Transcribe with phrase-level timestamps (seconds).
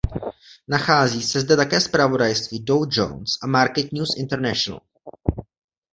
[0.67, 4.81] Nachází se zde také zpravodajství Dow Jones a Market News International.